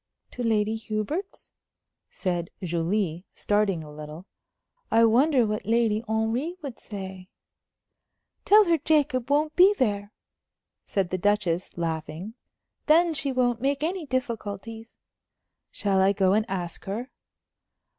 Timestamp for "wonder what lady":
5.05-6.03